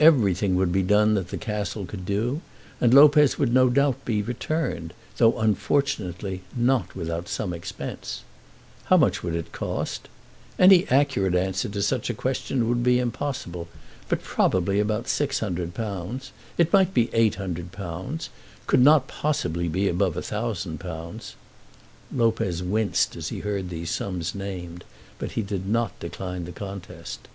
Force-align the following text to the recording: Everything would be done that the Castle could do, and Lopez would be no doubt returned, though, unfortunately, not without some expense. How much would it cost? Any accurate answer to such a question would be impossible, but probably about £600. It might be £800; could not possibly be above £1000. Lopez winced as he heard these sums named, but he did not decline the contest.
Everything 0.00 0.56
would 0.56 0.72
be 0.72 0.82
done 0.82 1.12
that 1.12 1.28
the 1.28 1.36
Castle 1.36 1.84
could 1.84 2.06
do, 2.06 2.40
and 2.80 2.94
Lopez 2.94 3.38
would 3.38 3.50
be 3.50 3.54
no 3.56 3.68
doubt 3.68 3.98
returned, 4.06 4.94
though, 5.18 5.38
unfortunately, 5.38 6.40
not 6.56 6.96
without 6.96 7.28
some 7.28 7.52
expense. 7.52 8.22
How 8.84 8.96
much 8.96 9.22
would 9.22 9.34
it 9.34 9.52
cost? 9.52 10.08
Any 10.58 10.88
accurate 10.88 11.34
answer 11.34 11.68
to 11.68 11.82
such 11.82 12.08
a 12.08 12.14
question 12.14 12.70
would 12.70 12.82
be 12.82 12.98
impossible, 12.98 13.68
but 14.08 14.22
probably 14.22 14.80
about 14.80 15.04
£600. 15.08 16.30
It 16.56 16.72
might 16.72 16.94
be 16.94 17.08
£800; 17.08 18.30
could 18.66 18.80
not 18.80 19.08
possibly 19.08 19.68
be 19.68 19.88
above 19.90 20.14
£1000. 20.14 21.34
Lopez 22.14 22.62
winced 22.62 23.14
as 23.14 23.28
he 23.28 23.40
heard 23.40 23.68
these 23.68 23.90
sums 23.90 24.34
named, 24.34 24.84
but 25.18 25.32
he 25.32 25.42
did 25.42 25.66
not 25.68 26.00
decline 26.00 26.46
the 26.46 26.52
contest. 26.52 27.28